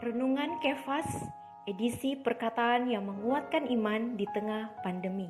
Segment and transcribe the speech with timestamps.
[0.00, 1.04] Renungan Kefas,
[1.68, 5.28] edisi perkataan yang menguatkan iman di tengah pandemi.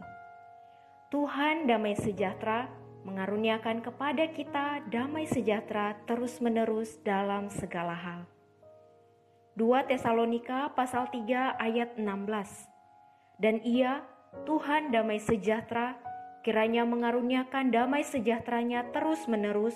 [1.10, 2.70] Tuhan damai sejahtera
[3.02, 8.30] mengaruniakan kepada kita damai sejahtera terus-menerus dalam segala hal.
[9.58, 13.42] 2 Tesalonika pasal 3 ayat 16.
[13.42, 14.06] Dan ia,
[14.46, 15.98] Tuhan damai sejahtera,
[16.46, 19.74] kiranya mengaruniakan damai sejahteranya terus-menerus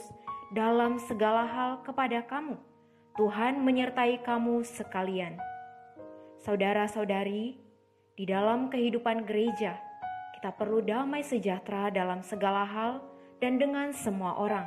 [0.54, 2.73] dalam segala hal kepada kamu
[3.14, 5.38] Tuhan menyertai kamu sekalian.
[6.42, 7.54] Saudara-saudari,
[8.18, 9.78] di dalam kehidupan gereja,
[10.34, 12.98] kita perlu damai sejahtera dalam segala hal
[13.38, 14.66] dan dengan semua orang.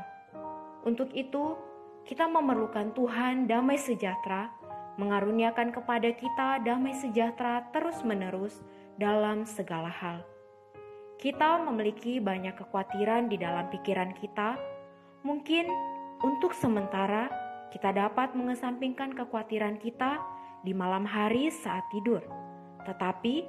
[0.88, 1.60] Untuk itu,
[2.08, 4.48] kita memerlukan Tuhan damai sejahtera,
[4.96, 8.64] mengaruniakan kepada kita damai sejahtera terus-menerus
[8.96, 10.24] dalam segala hal.
[11.20, 14.56] Kita memiliki banyak kekhawatiran di dalam pikiran kita,
[15.28, 15.68] mungkin
[16.24, 20.24] untuk sementara kita dapat mengesampingkan kekhawatiran kita
[20.64, 22.24] di malam hari saat tidur.
[22.88, 23.44] Tetapi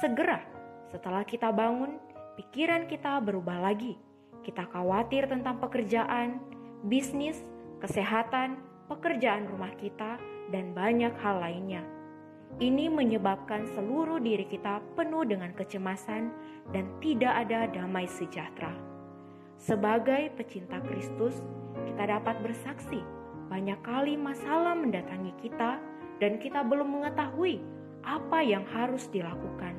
[0.00, 0.44] segera
[0.92, 1.96] setelah kita bangun,
[2.36, 3.96] pikiran kita berubah lagi.
[4.44, 6.36] Kita khawatir tentang pekerjaan,
[6.84, 7.40] bisnis,
[7.80, 8.60] kesehatan,
[8.92, 10.20] pekerjaan rumah kita,
[10.52, 11.80] dan banyak hal lainnya.
[12.60, 16.28] Ini menyebabkan seluruh diri kita penuh dengan kecemasan
[16.76, 18.76] dan tidak ada damai sejahtera.
[19.56, 21.40] Sebagai pecinta Kristus,
[21.88, 25.78] kita dapat bersaksi banyak kali masalah mendatangi kita
[26.22, 27.62] dan kita belum mengetahui
[28.02, 29.74] apa yang harus dilakukan.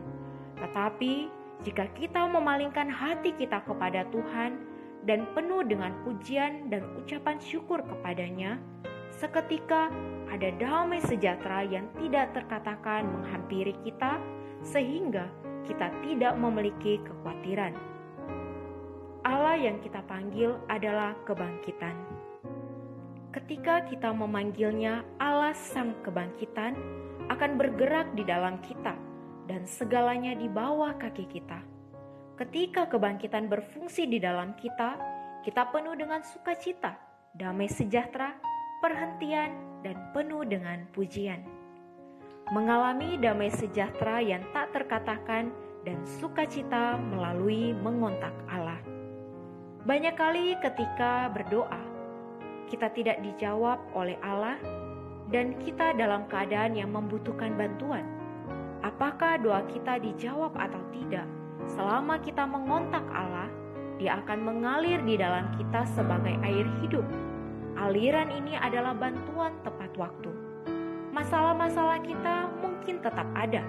[0.60, 1.28] Tetapi
[1.64, 4.60] jika kita memalingkan hati kita kepada Tuhan
[5.08, 8.60] dan penuh dengan pujian dan ucapan syukur kepadanya,
[9.16, 9.92] seketika
[10.32, 14.20] ada damai sejahtera yang tidak terkatakan menghampiri kita
[14.64, 15.28] sehingga
[15.64, 17.76] kita tidak memiliki kekhawatiran.
[19.24, 21.96] Allah yang kita panggil adalah kebangkitan.
[23.34, 26.78] Ketika kita memanggilnya Allah Sang Kebangkitan
[27.34, 28.94] akan bergerak di dalam kita
[29.50, 31.58] dan segalanya di bawah kaki kita.
[32.38, 35.02] Ketika kebangkitan berfungsi di dalam kita,
[35.42, 36.94] kita penuh dengan sukacita,
[37.34, 38.38] damai sejahtera,
[38.86, 41.42] perhentian, dan penuh dengan pujian.
[42.54, 45.50] Mengalami damai sejahtera yang tak terkatakan
[45.82, 48.78] dan sukacita melalui mengontak Allah.
[49.90, 51.93] Banyak kali ketika berdoa,
[52.74, 54.58] kita tidak dijawab oleh Allah
[55.30, 58.02] dan kita dalam keadaan yang membutuhkan bantuan.
[58.82, 61.30] Apakah doa kita dijawab atau tidak?
[61.70, 63.46] Selama kita mengontak Allah,
[64.02, 67.06] Dia akan mengalir di dalam kita sebagai air hidup.
[67.78, 70.34] Aliran ini adalah bantuan tepat waktu.
[71.14, 73.62] Masalah-masalah kita mungkin tetap ada,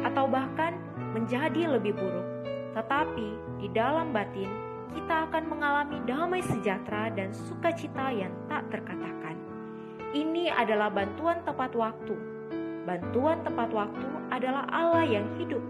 [0.00, 0.80] atau bahkan
[1.12, 2.24] menjadi lebih buruk,
[2.72, 4.48] tetapi di dalam batin
[4.96, 9.36] kita akan mengalami damai sejahtera dan sukacita yang tak terkatakan.
[10.16, 12.16] Ini adalah bantuan tepat waktu.
[12.88, 15.60] Bantuan tepat waktu adalah Allah yang hidup,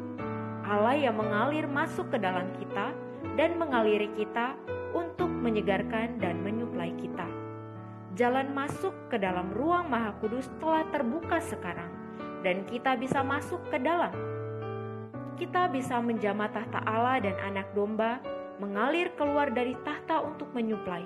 [0.62, 2.94] Allah yang mengalir masuk ke dalam kita
[3.34, 4.54] dan mengaliri kita
[4.94, 7.26] untuk menyegarkan dan menyuplai kita.
[8.14, 11.90] Jalan masuk ke dalam ruang Maha Kudus telah terbuka sekarang,
[12.46, 14.14] dan kita bisa masuk ke dalam.
[15.36, 21.04] Kita bisa menjamah tahta Allah dan Anak Domba mengalir keluar dari tahta untuk menyuplai.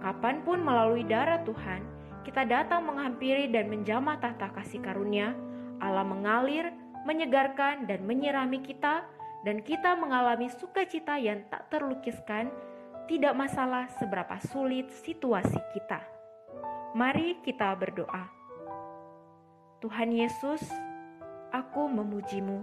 [0.00, 1.84] Kapan pun melalui darah Tuhan,
[2.24, 5.36] kita datang menghampiri dan menjamah tahta kasih karunia,
[5.80, 6.72] Allah mengalir,
[7.04, 9.04] menyegarkan, dan menyirami kita,
[9.44, 12.52] dan kita mengalami sukacita yang tak terlukiskan,
[13.08, 16.00] tidak masalah seberapa sulit situasi kita.
[16.96, 18.28] Mari kita berdoa.
[19.80, 20.60] Tuhan Yesus,
[21.52, 22.60] aku memujimu.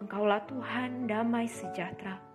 [0.00, 2.29] Engkaulah Tuhan damai sejahtera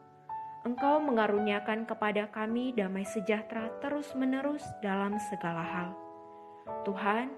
[0.66, 5.90] Engkau mengaruniakan kepada kami damai sejahtera terus-menerus dalam segala hal.
[6.82, 7.30] Tuhan,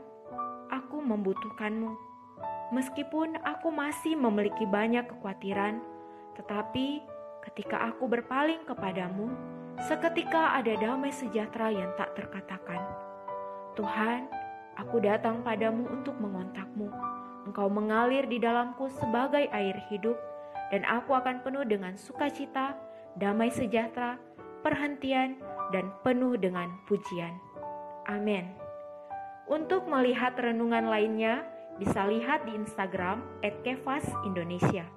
[0.71, 1.91] aku membutuhkanmu.
[2.71, 5.83] Meskipun aku masih memiliki banyak kekhawatiran,
[6.39, 7.03] tetapi
[7.51, 9.27] ketika aku berpaling kepadamu,
[9.91, 12.79] seketika ada damai sejahtera yang tak terkatakan.
[13.75, 14.31] Tuhan,
[14.79, 16.87] aku datang padamu untuk mengontakmu.
[17.43, 20.16] Engkau mengalir di dalamku sebagai air hidup,
[20.72, 22.86] dan aku akan penuh dengan sukacita
[23.17, 24.22] damai sejahtera,
[24.61, 25.37] perhentian,
[25.73, 27.34] dan penuh dengan pujian.
[28.08, 28.47] Amin.
[29.47, 31.43] Untuk melihat renungan lainnya,
[31.78, 33.22] bisa lihat di Instagram
[33.64, 34.87] @kevas Indonesia.